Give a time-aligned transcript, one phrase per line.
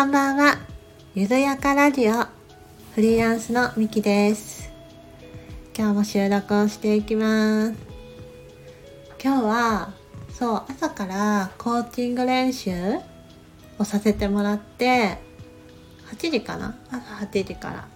[0.00, 0.56] こんばんは。
[1.14, 2.12] ゆるやかラジオ、
[2.94, 4.72] フリーランスのみきです。
[5.76, 7.74] 今日も収録をしていきます。
[9.22, 9.92] 今日は、
[10.32, 12.70] そう、朝からコーチング練習
[13.78, 15.18] をさせてもらって、
[16.14, 16.74] 8時かな？
[16.88, 17.86] 朝8時から、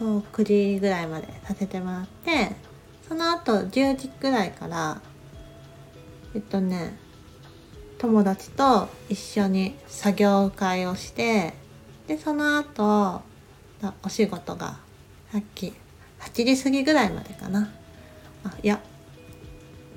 [0.00, 2.50] そう9時ぐらいまでさせてもらって、
[3.06, 5.00] その後10時ぐらいから、
[6.34, 6.98] えっとね、
[7.98, 11.54] 友達と一緒に作業会をして
[12.06, 13.22] でその後
[14.02, 14.78] お仕事が
[15.32, 15.72] さっき
[16.20, 17.70] 8時過ぎぐらいまでかな。
[18.44, 18.80] あいや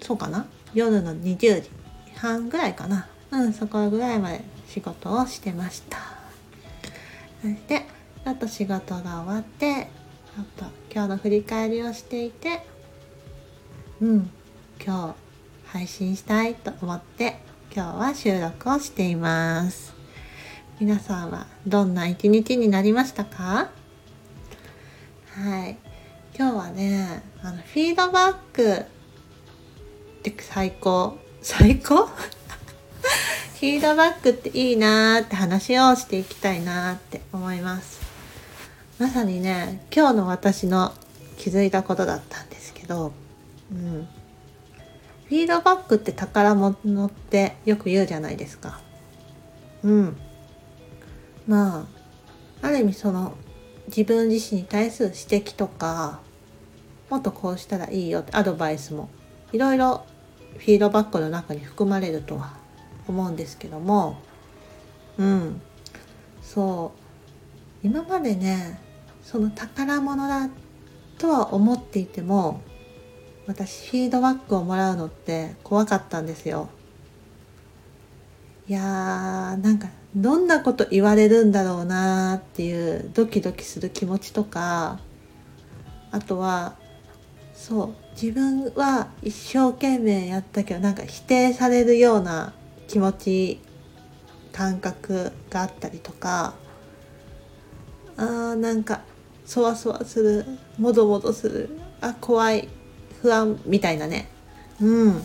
[0.02, 0.46] そうかな。
[0.74, 1.70] 夜の20時
[2.16, 3.08] 半ぐらいかな。
[3.32, 5.98] うんそこぐらいまで仕事をしてました。
[7.42, 7.86] そして
[8.26, 9.88] ちょっと仕事が終わって
[10.36, 12.66] ちょっと今日の振り返りをしていて
[14.02, 14.30] うん
[14.84, 15.16] 今
[15.66, 17.38] 日配信したいと思って
[17.78, 19.94] 今日は収録をしています。
[20.80, 23.70] 皆さんはどんな一日になりましたか？
[25.36, 25.78] はい。
[26.36, 28.86] 今日はねあのフィードバックっ
[30.24, 31.20] て最高。
[31.44, 32.08] 最高？
[32.10, 38.00] フィードバックっていいなーって話をしていきたいなーって思います。
[38.98, 40.96] まさにね今日の私の
[41.38, 43.14] 気づいたことだったんですけど
[43.72, 44.08] うん。
[45.28, 48.80] フィードバックって宝物ってよく言うじゃないですか。
[49.84, 50.18] うん。
[51.48, 51.88] ま
[52.62, 53.36] あ、ある意味その
[53.88, 56.22] 自分自身に対する指摘とか、
[57.10, 59.10] もっとこうしたらいいよってアドバイスも
[59.54, 60.06] いろいろ
[60.58, 62.54] フィードバックの中に含まれるとは
[63.08, 64.18] 思うんですけども、
[65.18, 65.62] うん。
[66.42, 66.94] そ
[67.84, 67.88] う。
[67.88, 68.80] 今までね、
[69.24, 70.50] その宝物だ
[71.18, 72.62] とは思っていても、
[73.48, 76.70] 私フィードバックをもらうのって怖かったんですよ。
[78.68, 85.00] いやーなんかどんなこと言われるんだろうなーっていうドキドキする気持ちとか
[86.12, 86.76] あとは
[87.54, 92.54] そう自分は一生懸命やったけどなんか否定されるような
[92.90, 93.62] 気持ち
[94.52, 96.56] 感覚があったりとか
[98.18, 99.02] あーなんか
[99.46, 100.46] そわそわする
[100.78, 101.70] もどもどする
[102.02, 102.68] あ怖い。
[103.22, 104.28] 不安みたいなね。
[104.82, 105.24] うん。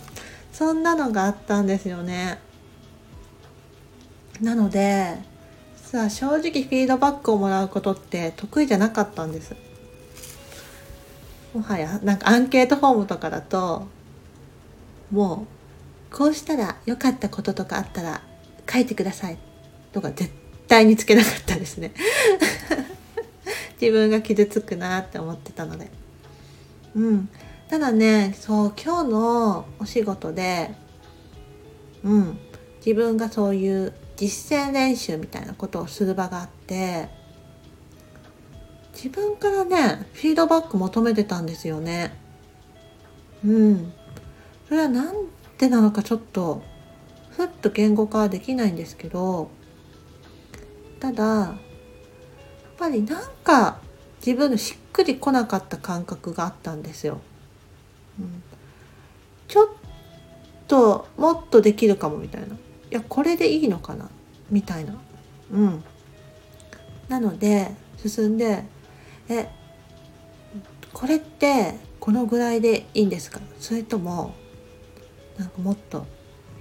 [0.53, 2.39] そんなのがあったんですよね。
[4.41, 5.17] なので
[5.77, 9.55] さあ正直フィードバックをもらうことって得意じゃなかったんです。
[11.55, 13.87] もはやなんかアンケートフォームとかだと
[15.11, 15.47] も
[16.11, 18.23] うこうしたら良かったこととかあったら
[18.71, 19.39] 書いてください
[19.93, 20.31] とか絶
[20.67, 21.93] 対につけなかったですね。
[23.81, 25.91] 自分が傷つくなって思ってたので。
[26.95, 27.29] うん。
[27.73, 30.75] ただねそう今日のお仕事で
[32.05, 32.39] うん
[32.85, 37.09] 自分がそういう実践練習みたいなことをする場があって
[38.93, 42.15] 自分からねフィードバック求めてたんですよね
[43.43, 43.93] うん
[44.69, 45.15] それはなん
[45.57, 46.63] でなのかちょっと
[47.31, 49.51] ふっと言語化はできないんですけど
[51.01, 51.57] ただやっ
[52.77, 53.81] ぱりなんか
[54.19, 57.23] 自分のしっくりこなかった感覚があったんですよ。
[59.49, 59.69] ちょっ
[60.67, 62.49] ともっとできるかもみたいな。
[62.49, 62.51] い
[62.91, 64.11] やこれでいいのかな
[64.51, 64.95] みたいな。
[65.53, 65.85] うん。
[67.09, 68.65] なので進んで
[69.29, 69.49] え
[70.93, 73.41] これってこのぐらいでいいんですか？
[73.61, 74.35] それとも
[75.39, 76.07] なんかもっと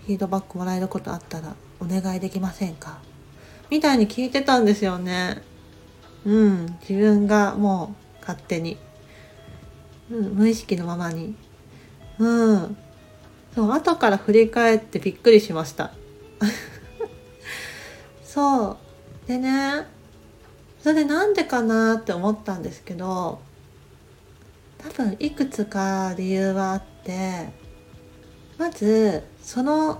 [0.05, 2.99] フィードバックもらえることあったらお願いできませんか？
[3.69, 5.41] みたいに聞いてたんですよね。
[6.25, 8.77] うん、自分がもう勝手に、
[10.11, 11.35] うん、無意識のままに。
[12.19, 12.77] うん。
[13.55, 15.91] そう、後から振り返ってびっくりしました。
[18.23, 18.77] そう。
[19.27, 19.87] でね、
[20.81, 23.39] それでなんでかなって思ったんですけど、
[24.77, 27.49] 多分いくつか理由はあって、
[28.57, 29.95] まず、その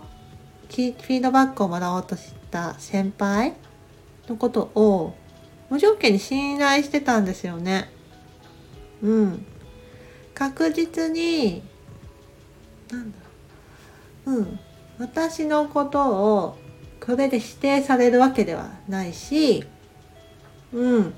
[0.69, 3.53] フィードバックをもらおうとした先輩
[4.27, 5.15] のことを
[5.69, 7.89] 無条件に信頼してたんですよね。
[9.01, 9.45] うん。
[10.41, 11.61] 確実に、
[12.91, 13.17] なんだ。
[14.25, 14.59] うん。
[14.97, 16.57] 私のことを
[16.99, 19.63] これで否定されるわけではないし、
[20.73, 21.13] うん。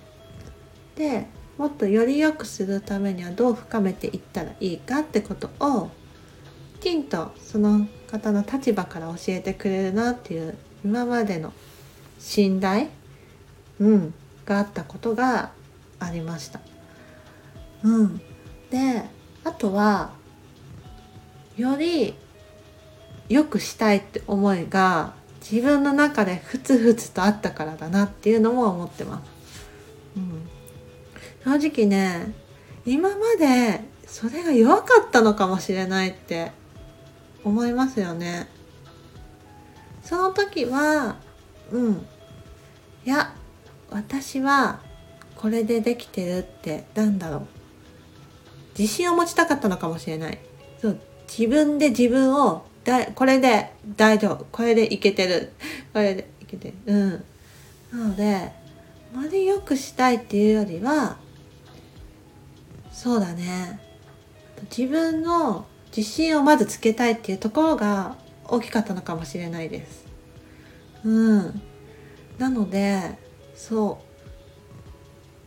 [0.98, 1.28] で、
[1.58, 5.90] もっとより良くするためにはどう深めていったらいいかってことを、
[6.82, 11.54] きちんとその方の立場から教えてくれるなっていう今までの
[12.20, 12.88] 信頼、
[13.80, 14.14] うん、
[14.46, 15.52] があったことが
[16.02, 16.60] ありました。
[17.86, 18.22] うん、
[18.74, 19.04] で
[19.44, 20.14] あとは
[21.56, 22.16] より
[23.30, 25.14] 良くしたいって思いが
[25.48, 29.30] 自分の中でふつふつとあったからだなっていうのも思ってます。
[30.18, 30.20] う
[31.52, 32.34] ん、正直ね
[32.84, 36.52] 今までそれが弱かったのかもしれないって
[37.44, 38.48] 思いますよね。
[40.02, 41.18] その時は
[41.72, 42.06] うん
[43.06, 43.36] いや
[43.92, 44.80] 私は
[45.36, 47.63] これでできてるってなんだろう
[48.78, 50.40] 自信を持ちたかったのかもしれない。
[50.82, 54.46] そう自分で自分をだこれで大丈夫。
[54.52, 55.52] これでいけてる。
[55.94, 56.74] これでいけてる。
[56.86, 57.24] うん。
[58.00, 58.52] なので
[59.14, 61.18] あまり良くしたいっていうよりは
[62.92, 63.80] そうだね。
[64.76, 65.66] 自分の
[65.96, 68.16] 自信をまずつけたいっていうところが
[68.46, 70.06] 大きかったのかもしれないです。
[71.04, 71.62] うん。
[72.38, 73.18] なので
[73.56, 74.14] そう。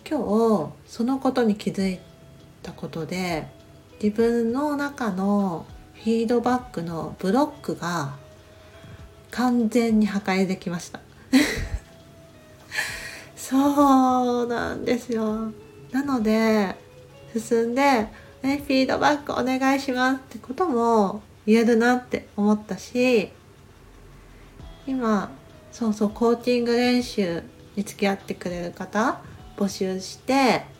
[0.08, 1.98] 今日そのことに気づい
[2.66, 3.46] たことで
[4.02, 8.16] 自分の中のフィードバックのブロックが
[9.30, 11.00] 完全に破壊できました。
[13.36, 15.52] そうなんですよ。
[15.92, 16.74] なので
[17.32, 18.08] 進んで、
[18.42, 23.30] ね、フィードバックお願いしますってことも言えるなって思ったし
[24.86, 25.30] 今
[25.70, 27.42] そうそうコーチング練習
[27.76, 29.20] に付き合ってくれる方
[29.56, 30.75] 募集して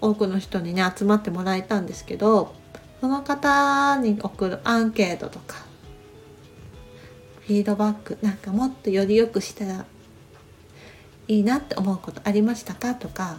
[0.00, 2.54] 多くの人にね集まってもらえたんですけど
[3.00, 5.56] その方に送るアンケートとか
[7.46, 9.84] フィードバックなんかもっとより良くしたら
[11.28, 13.38] いいなって思うことありましたかとか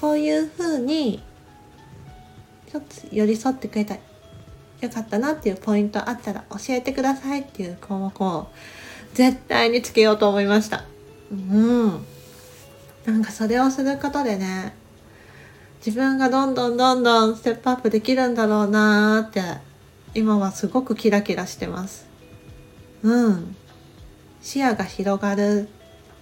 [0.00, 1.22] こういうふうに
[2.70, 8.48] ちょっと寄り添ってくれたよかったなっていうポイントあったら教えてくださいっていう項目を
[9.14, 10.84] 絶対につけようと思いました。
[11.30, 12.04] うん。
[13.06, 14.74] なんかそれをすることでね
[15.84, 19.42] 自分がどんどんどんどんステップアップできるんだろうなーって
[20.14, 22.06] 今はすごくキラキラしてます。
[23.02, 23.54] うん。
[24.40, 25.68] 視野が広がる。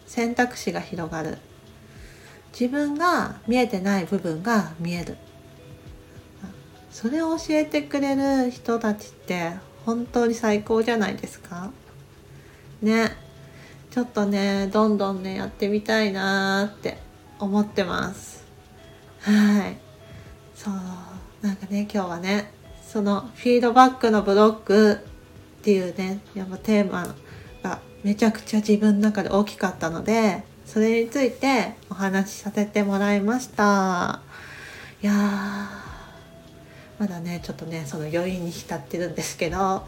[0.07, 1.39] 選択肢が広がる。
[2.59, 5.17] 自分が見えてない部分が見える。
[6.91, 9.53] それを教えてくれる人たちって
[9.87, 11.71] 本当に最高じゃないですか。
[12.81, 13.13] ね。
[13.93, 16.99] ちょっとねどんどんねやってみたいなーって
[17.39, 18.42] 思ってます。
[19.23, 19.77] はい。
[20.55, 20.75] そう
[21.41, 22.53] なんかね今日はね
[22.87, 27.15] そのフィードバックのブロックっていうねやっぱテーマ
[27.63, 34.21] がめちゃくちゃ自分の中で大きかったのでそれについてお話しさせてもらいました。
[35.03, 35.13] いや
[36.99, 39.87] まだねちょっとねその余韻に浸ってるんですけど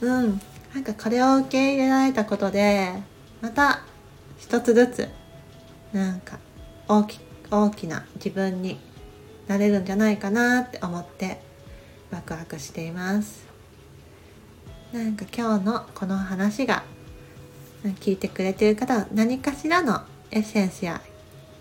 [0.00, 0.40] うん
[0.72, 2.92] なんかこれを受け入れられたことで
[3.40, 3.82] また
[4.38, 5.08] 一つずつ
[5.92, 6.38] なんか
[6.86, 8.80] 大きく大きな自分に
[9.46, 11.38] なれるんじゃないかなって思って
[12.10, 13.46] ワクワクしています。
[14.90, 16.82] なんか今日のこの話が
[18.00, 20.00] 聞いてくれてる方は何かしらの
[20.30, 21.02] エッセンスや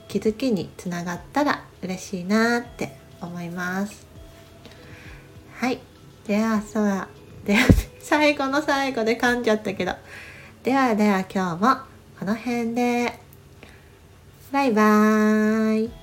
[0.07, 4.07] 気づきにつながったら嬉しいなって思います。
[5.55, 5.79] はい。
[6.25, 7.07] ではそう
[7.45, 7.57] で
[7.99, 9.93] 最後の最後で噛んじゃったけど。
[10.63, 11.75] ではでは今日も
[12.17, 13.30] この辺で。
[14.51, 16.00] バイバーイ。